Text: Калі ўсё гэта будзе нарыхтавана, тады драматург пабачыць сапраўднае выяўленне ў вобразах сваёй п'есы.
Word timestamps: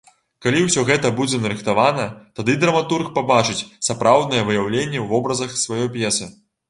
Калі 0.43 0.61
ўсё 0.67 0.83
гэта 0.89 1.09
будзе 1.19 1.37
нарыхтавана, 1.43 2.07
тады 2.39 2.55
драматург 2.63 3.11
пабачыць 3.17 3.59
сапраўднае 3.89 4.41
выяўленне 4.49 4.99
ў 5.01 5.05
вобразах 5.13 5.51
сваёй 5.67 5.89
п'есы. 5.97 6.33